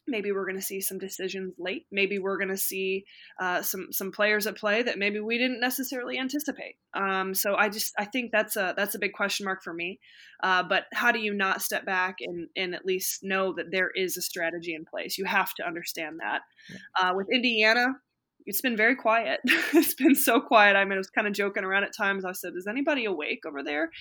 [0.09, 1.85] maybe we're going to see some decisions late.
[1.91, 3.05] Maybe we're going to see
[3.39, 6.75] uh, some some players at play that maybe we didn't necessarily anticipate.
[6.93, 9.99] Um, so I just I think that's a that's a big question mark for me.
[10.41, 13.91] Uh, but how do you not step back and and at least know that there
[13.95, 15.17] is a strategy in place?
[15.17, 16.41] You have to understand that.
[16.99, 17.87] Uh, with Indiana,
[18.45, 19.39] it's been very quiet.
[19.45, 20.75] it's been so quiet.
[20.75, 22.25] I mean, I was kind of joking around at times.
[22.25, 23.91] I said, "Is anybody awake over there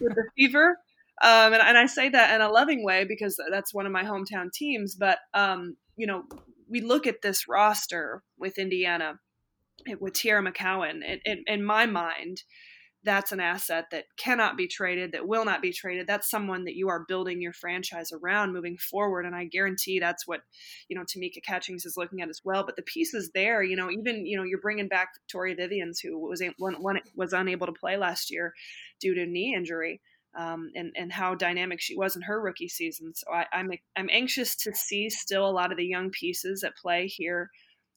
[0.00, 0.78] with the fever?"
[1.22, 4.04] Um, and, and, I say that in a loving way because that's one of my
[4.04, 4.94] hometown teams.
[4.94, 6.22] But um, you know,
[6.68, 9.18] we look at this roster with Indiana,
[10.00, 11.02] with Teaira McCowan.
[11.02, 12.42] It, it, in my mind,
[13.04, 16.06] that's an asset that cannot be traded, that will not be traded.
[16.06, 19.24] That's someone that you are building your franchise around moving forward.
[19.24, 20.40] And I guarantee that's what,
[20.88, 22.64] you know, Tamika Catchings is looking at as well.
[22.64, 26.18] But the pieces there, you know, even, you know, you're bringing back Tori Vivians, who
[26.18, 26.42] was,
[27.16, 28.52] was unable to play last year
[29.00, 30.00] due to knee injury
[30.38, 33.12] um, and and how dynamic she was in her rookie season.
[33.14, 36.76] So I, I'm I'm anxious to see still a lot of the young pieces at
[36.76, 37.50] play here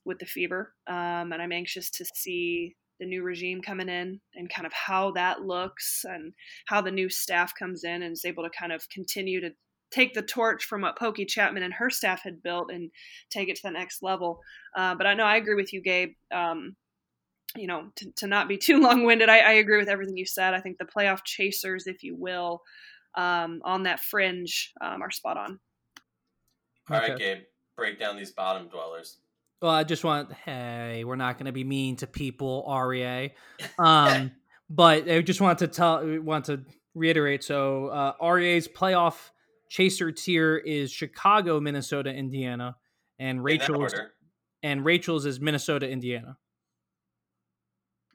[0.04, 4.54] with the Fever, um, and I'm anxious to see the new regime coming in and
[4.54, 6.34] kind of how that looks and
[6.68, 9.50] how the new staff comes in and is able to kind of continue to
[9.92, 12.92] take the torch from what Pokey Chatman and her staff had built and
[13.30, 14.40] take it to the next level.
[14.76, 16.12] Uh, but I know I agree with you, Gabe.
[16.34, 16.76] Um,
[17.56, 20.26] you know, to, to not be too long winded, I, I, agree with everything you
[20.26, 20.54] said.
[20.54, 22.62] I think the playoff chasers, if you will,
[23.16, 25.60] um, on that fringe um, are spot on.
[26.90, 27.10] All okay.
[27.10, 27.38] right, Gabe,
[27.78, 29.18] break down these bottom dwellers.
[29.62, 33.30] Well, I just want, hey, we're not going to be mean to people, Aria.
[33.78, 34.32] Um,
[34.70, 36.62] but I just want to tell, want to
[36.96, 37.44] reiterate.
[37.44, 39.30] So, uh, Aria's playoff
[39.70, 42.76] chaser tier is Chicago, Minnesota, Indiana,
[43.20, 43.94] and Rachel's
[44.64, 46.38] and Rachel's is Minnesota, Indiana.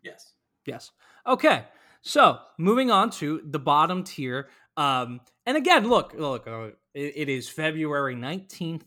[0.06, 0.32] Yes.
[0.64, 0.92] Yes.
[1.26, 1.64] Okay.
[2.02, 4.48] So moving on to the bottom tier.
[4.76, 8.82] Um, and again, look, look, uh, it, it is February 19th.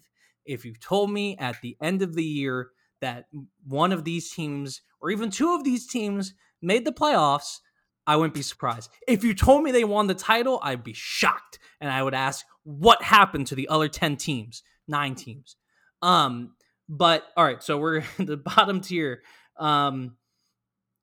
[0.45, 2.69] If you told me at the end of the year
[3.01, 3.25] that
[3.67, 7.59] one of these teams or even two of these teams made the playoffs,
[8.07, 8.89] I wouldn't be surprised.
[9.07, 11.59] If you told me they won the title, I'd be shocked.
[11.81, 15.57] And I would ask, what happened to the other 10 teams, nine teams?
[16.01, 16.53] Um,
[16.87, 19.21] but all right, so we're the bottom tier.
[19.57, 20.15] Um,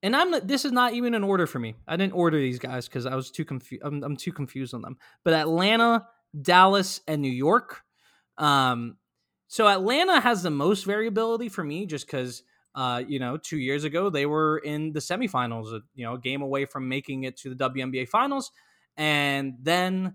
[0.07, 1.75] and I'm this is not even an order for me.
[1.88, 3.83] I didn't order these guys because I was too confused.
[3.85, 4.99] I'm, I'm, too confused on them.
[5.25, 6.07] But Atlanta,
[6.40, 7.83] Dallas, and New York.
[8.38, 8.99] Um,
[9.49, 12.45] so Atlanta has the most variability for me, just because
[12.77, 16.66] uh, you know, two years ago they were in the semifinals, you know, game away
[16.66, 18.53] from making it to the WNBA finals,
[18.97, 20.14] and then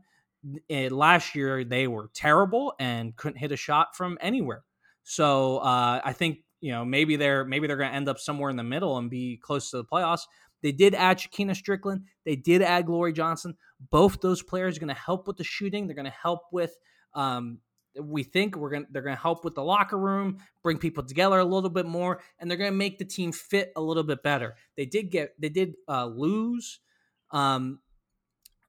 [0.71, 4.63] uh, last year they were terrible and couldn't hit a shot from anywhere.
[5.03, 8.49] So uh, I think you know, maybe they're maybe they're going to end up somewhere
[8.49, 10.21] in the middle and be close to the playoffs.
[10.61, 12.03] They did add Shekinna Stricklen.
[12.23, 13.55] They did add Glory Johnson.
[13.89, 15.87] Both those players are going to help with the shooting.
[15.87, 16.77] They're going to help with.
[17.15, 17.59] Um,
[17.99, 18.85] we think we're going.
[18.91, 22.21] They're going to help with the locker room, bring people together a little bit more,
[22.39, 24.55] and they're going to make the team fit a little bit better.
[24.77, 25.33] They did get.
[25.39, 26.79] They did uh, lose
[27.31, 27.79] um,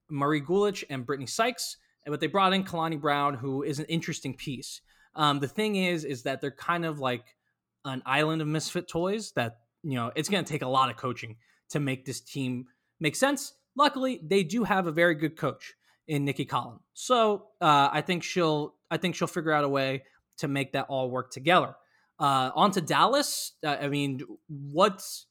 [0.09, 4.35] Marie Gulich and Brittney Sykes, but they brought in Kalani Brown, who is an interesting
[4.35, 4.81] piece.
[5.15, 7.35] Um, the thing is, is that they're kind of like
[7.85, 10.97] an island of misfit toys that you know it's going to take a lot of
[10.97, 11.37] coaching
[11.69, 12.65] to make this team
[12.99, 13.53] make sense.
[13.75, 15.73] Luckily, they do have a very good coach
[16.07, 20.03] in Nicki Collen, so uh, I think she'll I think she'll figure out a way
[20.37, 21.75] to make that all work together.
[22.19, 23.53] Uh, on to Dallas.
[23.65, 25.25] Uh, I mean, what's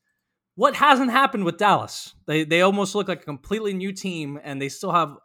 [0.55, 2.15] what hasn't happened with Dallas?
[2.27, 5.17] They they almost look like a completely new team, and they still have,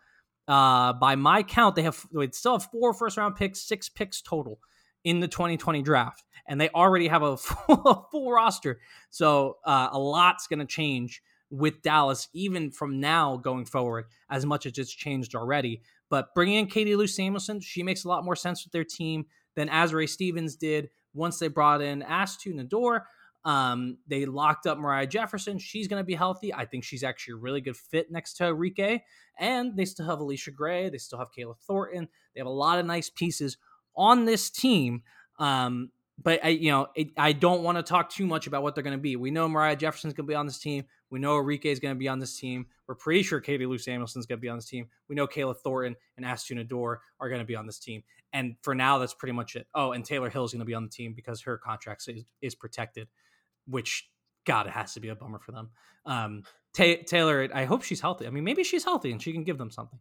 [0.47, 4.21] uh, by my count, they have they still have four first round picks, six picks
[4.21, 4.59] total
[5.07, 8.81] in the 2020 draft, and they already have a full, full roster.
[9.09, 14.45] So uh, a lot's going to change with Dallas, even from now going forward, as
[14.45, 15.81] much as it's changed already.
[16.09, 19.27] But bringing in Katie Lou Samuelson, she makes a lot more sense with their team
[19.55, 23.03] than Azurá Stevens did once they brought in Astou Ndour.
[23.45, 25.57] Um, they locked up Moriah Jefferson.
[25.57, 26.53] She's going to be healthy.
[26.53, 28.99] I think she's actually a really good fit next to Arike.
[29.39, 30.89] And they still have Allisha Gray.
[30.89, 32.09] They still have Kayla Thornton.
[32.35, 33.57] They have a lot of nice pieces
[33.97, 35.03] on this team.
[35.39, 38.75] Um, but I, you know, it, I don't want to talk too much about what
[38.75, 39.15] they're going to be.
[39.15, 40.85] We know Moriah Jefferson's going to be on this team.
[41.09, 42.65] We know Arike is going to be on this team.
[42.87, 44.87] We're pretty sure Katie Lou Samuelson's going to be on this team.
[45.07, 48.03] We know Kayla Thornton and Astou Ndour are going to be on this team.
[48.33, 49.67] And for now, that's pretty much it.
[49.73, 52.25] Oh, and Tayler Hill is going to be on the team because her contract is,
[52.41, 53.07] is protected,
[53.67, 54.09] which
[54.45, 55.69] God, it has to be a bummer for them.
[56.05, 58.27] Um, Ta- Tayler, I hope she's healthy.
[58.27, 59.99] I mean, maybe she's healthy and she can give them something.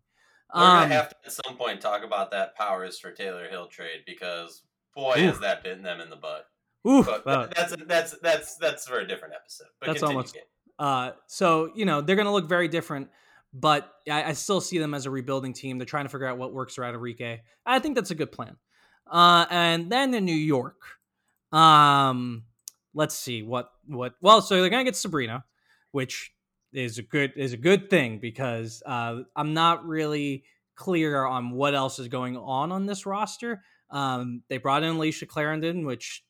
[0.55, 3.67] We're um, gonna have to at some point talk about that powers for Tayler Hill
[3.67, 4.63] trade because
[4.95, 6.47] boy has that bitten them in the butt.
[6.89, 9.67] Oof, but that's that's that's that's for a different episode.
[9.81, 10.39] But that's almost.
[10.79, 13.09] Uh, so you know they're gonna look very different.
[13.53, 15.79] but I, I, still see them as a rebuilding team.
[15.79, 17.39] They're trying to figure out what works around Arike.
[17.65, 18.57] I think that's a good plan.
[19.11, 20.77] Uh, and then in New York,
[21.53, 22.45] um,
[22.95, 24.15] let's see what what.
[24.21, 25.45] Well, so they're gonna get Sabrina,
[25.93, 26.33] which
[26.77, 31.75] is a good is a good thing because uh, I'm not really clear on what
[31.75, 33.63] else is going on on this roster.
[33.91, 36.23] Um, they brought in Layshia Clarendon, which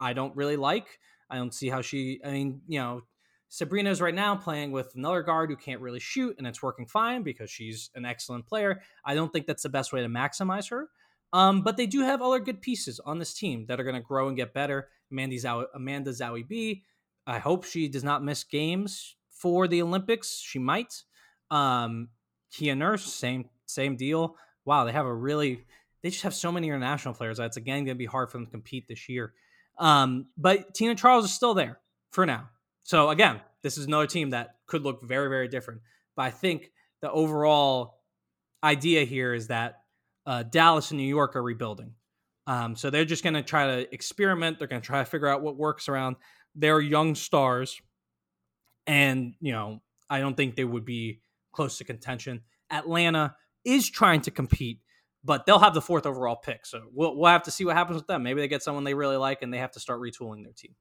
[0.00, 0.98] I don't really like.
[1.28, 2.20] I don't see how she.
[2.24, 3.02] I mean, you know,
[3.48, 7.22] Sabrina's right now playing with another guard who can't really shoot, and it's working fine
[7.22, 8.80] because she's an excellent player.
[9.04, 10.88] I don't think that's the best way to maximize her.
[11.34, 14.02] Um, but they do have other good pieces on this team that are going to
[14.02, 14.88] grow and get better.
[15.10, 16.82] Amanda Zahui, Amanda Zahui B.
[17.26, 20.40] I hope she does not miss games for the Olympics.
[20.40, 21.02] She might.
[21.50, 22.08] Um,
[22.52, 24.36] Kia Nurse, same same deal.
[24.64, 25.64] Wow, they have a really
[26.02, 27.38] they just have so many international players.
[27.38, 29.34] That's again going to be hard for them to compete this year.
[29.78, 32.48] Um, but Tina Charles is still there for now.
[32.84, 35.80] So again, this is another team that could look very, very different.
[36.16, 37.98] But I think the overall
[38.62, 39.80] idea here is that
[40.26, 41.94] uh, Dallas and New York are rebuilding.
[42.46, 44.58] Um, so they're just going to try to experiment.
[44.58, 46.16] They're going to try to figure out what works around
[46.54, 47.80] their young stars.
[48.86, 51.20] And, you know, I don't think they would be
[51.52, 52.42] close to contention.
[52.70, 54.80] Atlanta is trying to compete,
[55.22, 56.66] but they'll have the fourth overall pick.
[56.66, 58.22] So we'll, we'll have to see what happens with them.
[58.22, 60.74] Maybe they get someone they really like and they have to start retooling their team.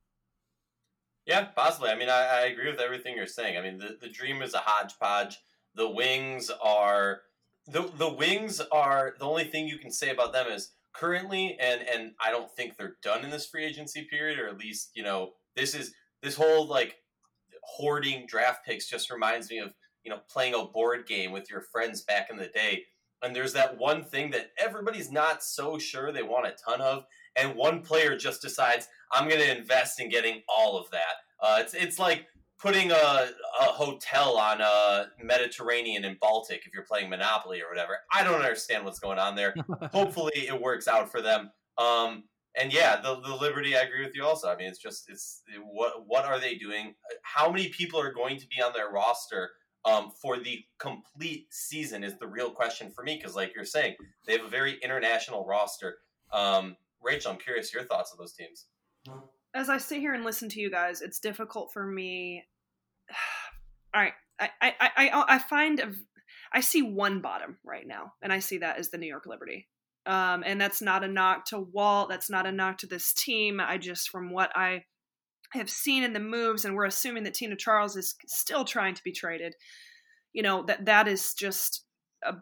[1.26, 1.90] Yeah, possibly.
[1.90, 3.58] I mean, I, I agree with everything you're saying.
[3.58, 5.38] I mean, the, the dream is a hodgepodge.
[5.76, 7.22] The wings are
[7.68, 11.82] the the wings are the only thing you can say about them is currently, and
[11.82, 15.04] and I don't think they're done in this free agency period, or at least you
[15.04, 16.98] know this is this whole like
[17.62, 21.62] hoarding draft picks just reminds me of you know playing a board game with your
[21.62, 22.84] friends back in the day.
[23.24, 27.04] And there's that one thing that everybody's not so sure they want a ton of,
[27.36, 31.15] and one player just decides I'm going to invest in getting all of that.
[31.39, 32.26] Uh, it's it's like
[32.62, 32.95] putting a,
[33.60, 37.97] a hotel on a Mediterranean and Baltic if you're playing Monopoly or whatever.
[38.13, 39.56] I don't understand what's going on there.
[39.91, 41.52] Hopefully, it works out for them.
[41.78, 44.50] Um, and yeah, the, the Liberty, I agree with you also.
[44.50, 46.96] I mean, it's just it's what what are they doing?
[47.24, 49.52] How many people are going to be on their roster
[49.86, 53.96] um, for the complete season is the real question for me because, like you're saying,
[54.26, 55.98] they have a very international roster.
[56.34, 58.68] Um, Rachel, I'm curious your thoughts on those teams.
[59.54, 62.44] As I sit here and listen to you guys, it's difficult for me.
[63.94, 66.04] All right, I I I I find
[66.54, 69.68] I see one bottom right now, and I see that as the New York Liberty.
[70.06, 72.10] Um, and that's not a knock to Walt.
[72.10, 73.60] That's not a knock to this team.
[73.60, 74.86] I just, from what I
[75.54, 79.04] have seen in the moves, and we're assuming that Tina Charles is still trying to
[79.04, 79.56] be traded.
[80.34, 81.84] You know that that is just
[82.24, 82.36] a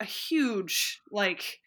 [0.00, 1.60] a huge like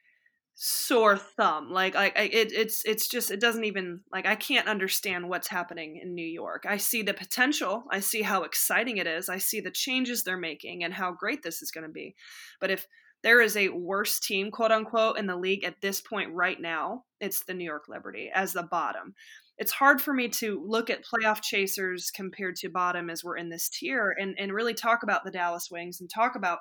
[0.57, 5.27] sore thumb like like it, it's it's just it doesn't even like i can't understand
[5.27, 9.27] what's happening in new york i see the potential i see how exciting it is
[9.27, 12.15] i see the changes they're making and how great this is going to be
[12.61, 12.87] but if
[13.25, 17.03] there is a worse team quote unquote in the league at this point right now.
[17.19, 19.15] It's the new york liberty as the bottom.
[19.57, 23.49] It's hard for me to look at playoff chasers compared to bottom as we're in
[23.49, 26.59] this tier and and really talk about the dallas wings and talk about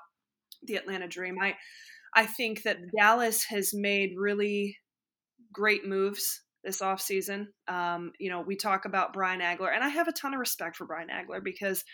[0.65, 1.37] the atlanta dream.
[1.41, 1.55] I
[2.15, 4.79] I think that Dallas has made really
[5.53, 7.47] great moves this offseason.
[7.69, 10.77] Um, you know, we talk about Brian Agler, and I have a ton of respect
[10.77, 11.85] for Brian Agler because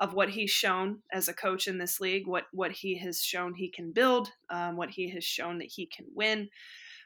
[0.00, 3.54] of what he's shown as a coach in this league, what what he has shown
[3.54, 6.48] he can build, um, what he has shown that he can win.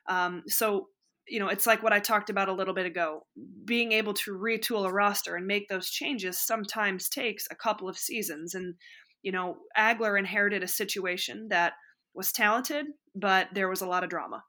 [0.09, 0.89] Um, so
[1.29, 3.27] you know, it's like what I talked about a little bit ago.
[3.65, 7.99] Being able to retool a roster and make those changes sometimes takes a couple of
[7.99, 8.55] seasons.
[8.55, 8.75] And,
[9.23, 11.75] you know, Agler inherited a situation that
[12.15, 14.43] was talented, but there was a lot of drama.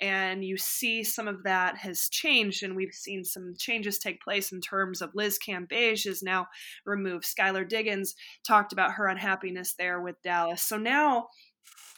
[0.00, 4.52] And you see some of that has changed, and we've seen some changes take place
[4.52, 6.48] in terms of Liz Cambage is now
[6.84, 7.24] removed.
[7.24, 8.14] Skylar Diggins
[8.46, 10.62] talked about her unhappiness there with Dallas.
[10.62, 11.28] So now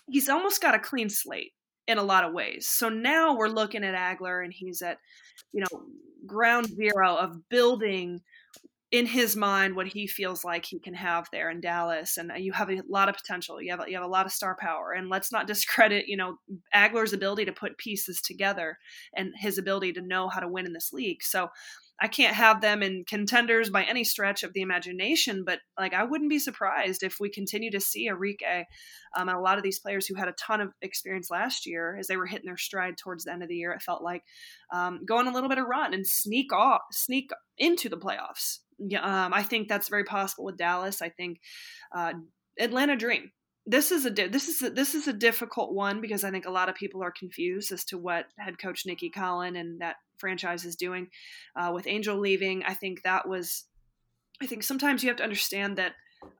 [0.09, 1.55] he's almost got a clean slate
[1.89, 2.69] in a lot of ways.
[2.69, 4.99] So now we're looking at Agler, and he's at,
[5.53, 5.83] you know,
[6.25, 8.21] ground zero of building
[8.90, 12.37] in his mind what he feels like he can have there in Dallas and uh,
[12.37, 13.61] you have a lot of potential.
[13.61, 16.38] You have you have a lot of star power and let's not discredit you know
[16.74, 18.79] Agler's ability to put pieces together
[19.14, 21.22] and his ability to know how to win in this league.
[21.22, 21.48] So
[22.01, 26.05] I can't have them in contenders by any stretch of the imagination, but like I
[26.05, 28.65] wouldn't be surprised if we continue to see Arike
[29.17, 31.96] um, and a lot of these players who had a ton of experience last year
[31.99, 33.73] as they were hitting their stride towards the end of the year.
[33.73, 34.23] It felt like
[34.73, 38.59] um, going a little bit of run and sneak off, sneak into the playoffs.
[39.01, 41.03] Um, I think that's very possible with Dallas.
[41.03, 41.40] I think
[41.94, 42.13] uh,
[42.61, 43.33] Atlanta Dream
[43.69, 46.51] this is a this is a, this is a difficult one because I think a
[46.51, 50.64] lot of people are confused as to what head coach Nicki Collen and that franchise
[50.64, 51.08] is doing.
[51.56, 53.64] Uh, with Angel leaving, I think that was.
[54.40, 55.94] I think sometimes you have to understand that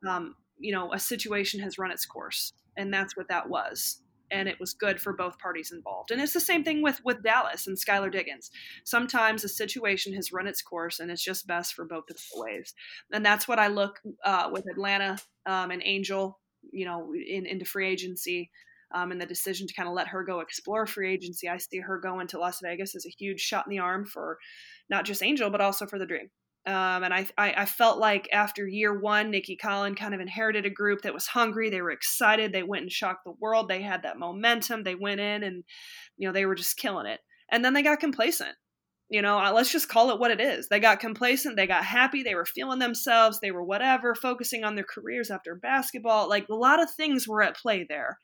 [0.09, 4.01] um, you know a situation has run its course, and that's what that was
[4.31, 6.11] and it was good for both parties involved.
[6.11, 8.51] And it's the same thing with with Dallas and Skylar Diggins.
[8.85, 12.41] Sometimes a situation has run its course, and it's just best for both of the
[12.41, 12.74] ways.
[13.12, 16.39] And that's what I look uh, with Atlanta um, and Angel,
[16.72, 18.51] you know, in, into free agency.
[18.95, 21.80] Um, and the decision to kind of let her go explore free agency, I see
[21.80, 24.39] her going to Las Vegas as a huge shot in the arm for
[24.89, 26.30] not just Angel, but also for the Dream.
[26.66, 30.66] Um, and I, I, I, felt like after year one, Nicki Collen kind of inherited
[30.66, 31.70] a group that was hungry.
[31.70, 32.53] They were excited.
[32.53, 33.68] They went and shocked the world.
[33.68, 34.82] They had that momentum.
[34.82, 35.64] They went in and,
[36.18, 37.20] you know, they were just killing it.
[37.51, 38.55] And then they got complacent.
[39.09, 40.68] You know, let's just call it what it is.
[40.68, 41.57] They got complacent.
[41.57, 42.22] They got happy.
[42.22, 43.41] They were feeling themselves.
[43.41, 46.28] They were whatever, focusing on their careers after basketball.
[46.28, 48.18] Like a lot of things were at play there.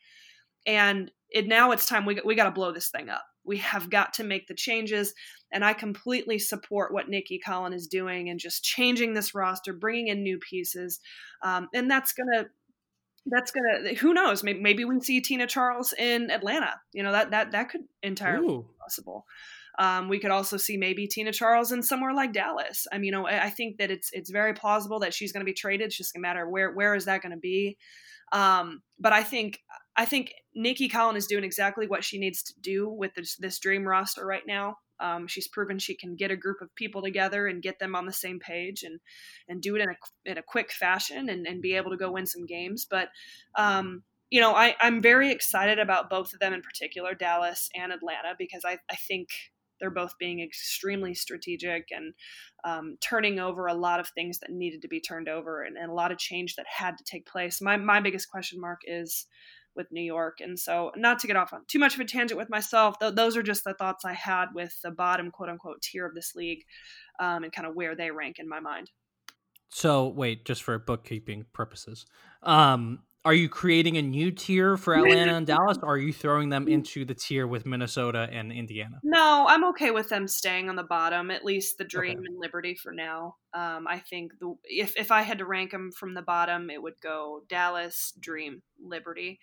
[0.66, 3.24] And it, now it's time we, we got to blow this thing up.
[3.44, 5.12] We have got to make the changes.
[5.52, 10.08] And I completely support what Nicki Collen is doing and just changing this roster, bringing
[10.08, 11.00] in new pieces.
[11.42, 12.46] Um, and that's going to
[13.26, 17.12] that's gonna who knows maybe, maybe we can see tina charles in atlanta you know
[17.12, 18.62] that that that could entirely Ooh.
[18.62, 19.24] be possible
[19.76, 23.12] um, we could also see maybe tina charles in somewhere like dallas i mean you
[23.12, 25.96] know i think that it's it's very plausible that she's going to be traded it's
[25.96, 27.76] just a matter of where where is that going to be
[28.32, 29.60] um, but i think
[29.96, 33.58] i think Nicki collen is doing exactly what she needs to do with this, this
[33.58, 37.46] dream roster right now um, she's proven she can get a group of people together
[37.46, 39.00] and get them on the same page and
[39.48, 42.12] and do it in a in a quick fashion and, and be able to go
[42.12, 42.86] win some games.
[42.88, 43.08] But
[43.56, 47.92] um, you know, I, I'm very excited about both of them in particular, Dallas and
[47.92, 49.28] Atlanta, because I, I think
[49.78, 52.14] they're both being extremely strategic and
[52.64, 55.90] um, turning over a lot of things that needed to be turned over and, and,
[55.90, 57.60] a lot of change that had to take place.
[57.60, 59.26] My, my biggest question mark is
[59.76, 60.38] with New York.
[60.40, 63.14] And so, not to get off on too much of a tangent with myself, th-
[63.14, 66.34] those are just the thoughts I had with the bottom quote unquote tier of this
[66.34, 66.64] league
[67.18, 68.90] um, and kind of where they rank in my mind.
[69.70, 72.06] So, wait, just for bookkeeping purposes,
[72.42, 76.50] um, are you creating a new tier for Atlanta and Dallas, or are you throwing
[76.50, 79.00] them into the tier with Minnesota and Indiana?
[79.02, 82.26] No, I'm okay with them staying on the bottom, at least the Dream okay.
[82.26, 83.36] and Liberty for now.
[83.54, 86.82] Um, I think the if if I had to rank them from the bottom, it
[86.82, 89.40] would go Dallas, Dream, Liberty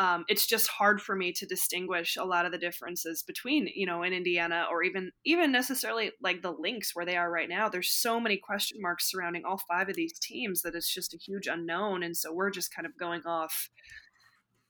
[0.00, 3.84] um, it's just hard for me to distinguish a lot of the differences between you
[3.84, 7.68] know in indiana or even even necessarily like the Lynx where they are right now.
[7.68, 11.18] There's so many question marks surrounding all five of these teams that it's just a
[11.18, 13.68] huge unknown and so we're just kind of going off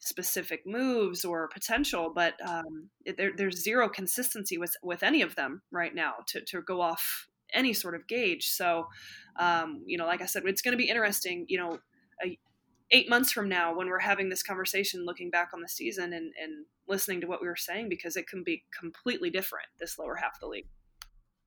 [0.01, 5.37] specific moves or potential but um, it, there, there's zero consistency with with any of
[5.37, 8.49] them right now to, to go off any sort of gauge.
[8.49, 8.89] So
[9.39, 11.78] um, you know like i said it's going to be interesting you know
[12.24, 12.37] a,
[12.93, 16.32] eight months from now when we're having this conversation looking back on the season and,
[16.43, 20.16] and listening to what we were saying because it can be completely different this lower
[20.16, 20.66] half of the league.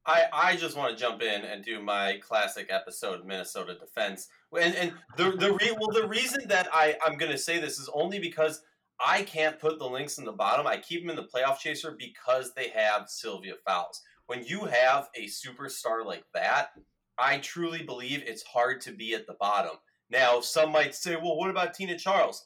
[0.05, 4.27] I, I just want to jump in and do my classic episode Minnesota defense.
[4.57, 7.89] And, and the the re, well the reason that I I'm gonna say this is
[7.93, 8.61] only because
[8.99, 10.67] I can't put the Lynx in the bottom.
[10.67, 14.01] I keep them in the playoff chaser because they have Sylvia Fowles.
[14.27, 16.71] When you have a superstar like that
[17.17, 19.77] I truly believe it's hard to be at the bottom
[20.09, 22.45] now, some might say, well, what about Tina Charles?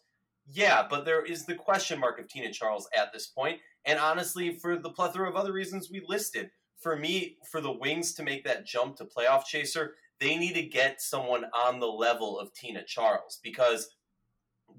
[0.49, 3.59] Yeah, but there is the question mark of Tina Charles at this point.
[3.85, 6.49] and honestly, for the plethora of other reasons we listed,
[6.79, 10.63] for me, for the Wings to make that jump to playoff chaser, they need to
[10.63, 13.89] get someone on the level of Tina Charles because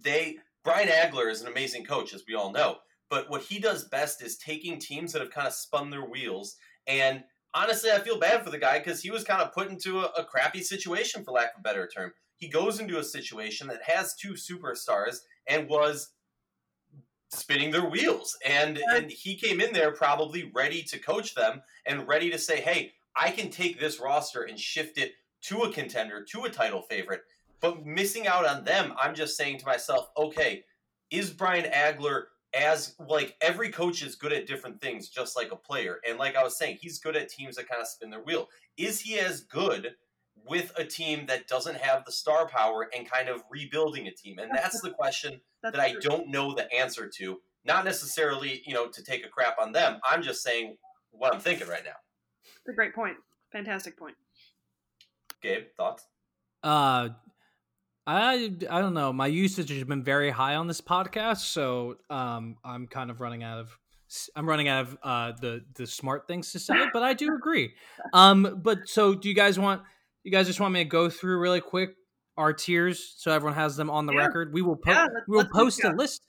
[0.01, 2.79] they Brian Agler is an amazing coach, as we all know.
[3.09, 6.57] But what he does best is taking teams that have kind of spun their wheels.
[6.87, 7.25] And
[7.55, 10.11] honestly, I feel bad for the guy because he was kind of put into a,
[10.19, 13.83] a crappy situation, for lack of a better term he goes into a situation that
[13.83, 16.13] has two superstars and was
[17.31, 18.37] spinning their wheels.
[18.47, 22.61] And and he came in there probably ready to coach them and ready to say
[22.61, 25.13] hey i can take this roster and shift it
[25.43, 27.23] to a contender to a title favorite.
[27.61, 30.65] But missing out on them i'm just saying to myself okay
[31.11, 32.25] is brian agler
[32.55, 35.99] as like every coach is good at different things just like a player?
[36.09, 38.49] And like i was saying he's good at teams that kind of spin their wheel.
[38.79, 39.97] Is he as good
[40.47, 44.39] with a team that doesn't have the star power and kind of rebuilding a team?
[44.39, 47.39] And that's the question that's that I don't know the answer to.
[47.65, 50.01] Not necessarily, you know, to take a crap on them.
[50.09, 50.77] I'm just saying
[51.11, 51.97] what I'm thinking right now.
[52.45, 53.17] It's a great point.
[53.53, 54.15] Fantastic point.
[55.43, 56.07] Gabe, thoughts?
[56.63, 57.11] Uh
[58.09, 59.13] I I don't know.
[59.13, 63.43] My usage has been very high on this podcast, so um, I'm kind of running
[63.43, 63.79] out of
[64.35, 67.75] I'm running out of uh, the the smart things to say, but I do agree.
[68.15, 69.83] Um, but so do you guys want
[70.29, 71.95] you guys just want me to go through really quick
[72.37, 74.27] our tiers so everyone has them on the yeah.
[74.27, 74.53] record?
[74.53, 76.23] We will po- yeah, we will post a list.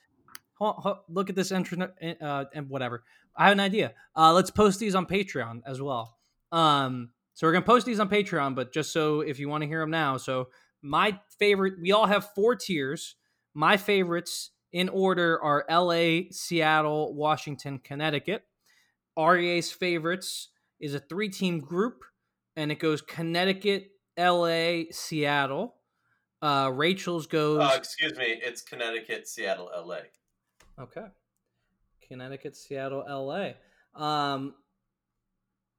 [1.10, 1.92] look at this internet
[2.22, 3.04] uh, and whatever.
[3.36, 3.94] I have an idea.
[4.16, 6.18] Uh, let's post these on Patreon as well.
[6.52, 9.68] Um, so we're gonna post these on Patreon, but just so if you want to
[9.68, 10.48] hear them now, so
[10.82, 11.76] my favorite.
[11.82, 13.16] We all have four tiers.
[13.54, 18.44] My favorites in order are L.A., Seattle, Washington, Connecticut.
[19.18, 22.04] Aria's favorites is a three-team group,
[22.56, 25.76] and it goes Connecticut, L.A., Seattle.
[26.42, 27.60] Uh, Rachel's goes.
[27.60, 30.00] Uh, excuse me, it's Connecticut, Seattle, LA.
[30.80, 31.06] Okay.
[32.08, 33.52] Connecticut, Seattle, LA.
[33.94, 34.54] Um,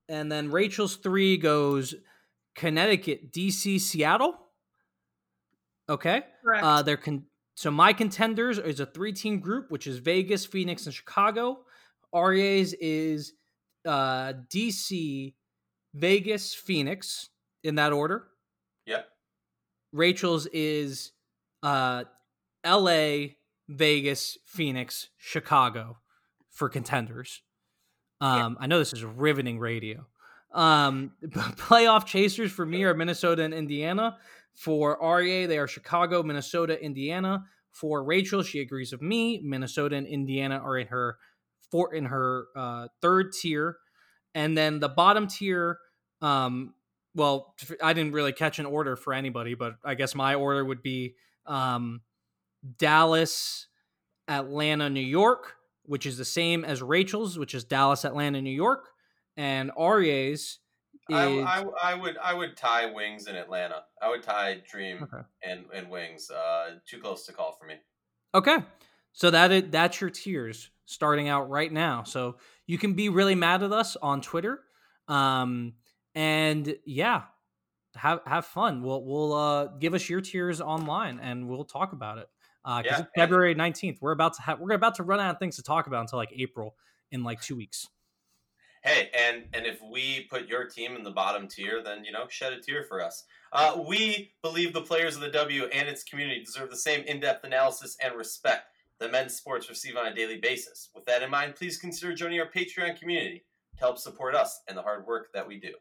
[0.08, 1.94] and then Rachel's three goes
[2.54, 4.34] Connecticut, DC, Seattle.
[5.88, 6.22] Okay.
[6.42, 6.64] Correct.
[6.64, 10.86] Uh, they're con- so my contenders is a three team group, which is Vegas, Phoenix,
[10.86, 11.60] and Chicago.
[12.12, 13.34] Aria's is
[13.86, 15.34] uh, DC,
[15.94, 17.28] Vegas, Phoenix
[17.62, 18.28] in that order.
[18.86, 19.08] Yep.
[19.92, 21.12] Rachel's is
[21.62, 22.04] uh,
[22.64, 23.36] L.A.,
[23.68, 25.98] Vegas, Phoenix, Chicago
[26.50, 27.42] for contenders.
[28.20, 30.06] Um, I know this is riveting radio.
[30.52, 34.18] Um, playoff chasers for me are Minnesota and Indiana.
[34.54, 37.44] For Aria, they are Chicago, Minnesota, Indiana.
[37.70, 39.40] For Rachel, she agrees with me.
[39.42, 41.16] Minnesota and Indiana are in her
[41.70, 43.76] four in her uh, third tier,
[44.34, 45.78] and then the bottom tier.
[46.22, 46.74] Um,
[47.14, 50.82] well, I didn't really catch an order for anybody, but I guess my order would
[50.82, 51.16] be
[51.46, 52.02] um,
[52.78, 53.66] Dallas,
[54.28, 58.90] Atlanta, New York, which is the same as Rachel's, which is Dallas, Atlanta, New York,
[59.36, 60.60] and Aria's
[61.08, 63.82] is I, I, I would I would tie Wings in Atlanta.
[64.00, 65.26] I would tie Dream Okay.
[65.42, 66.30] and, and Wings.
[66.30, 67.74] Uh, too close to call for me.
[68.34, 68.58] Okay.
[69.12, 72.04] So that is, that's your tiers starting out right now.
[72.04, 72.36] So
[72.70, 74.60] you can be really mad at us on Twitter.
[75.08, 75.74] Um
[76.14, 77.24] and yeah,
[77.96, 78.82] have have fun.
[78.82, 82.28] We'll we'll uh give us your tiers online and we'll talk about it.
[82.64, 83.98] Uh Yeah, it's February 19th.
[84.00, 86.18] We're about to have we're about to run out of things to talk about until
[86.18, 86.76] like April
[87.10, 87.88] in like 2 weeks.
[88.82, 92.28] Hey, and and if we put your team in the bottom tier, then you know
[92.28, 93.24] shed a tear for us.
[93.52, 97.44] Uh, we believe the players of the W and its community deserve the same in-depth
[97.44, 98.69] analysis and respect
[99.00, 100.90] that men's sports receive on a daily basis.
[100.94, 103.44] With that in mind, please consider joining our Patreon community
[103.76, 105.72] to help support us and the hard work that we do.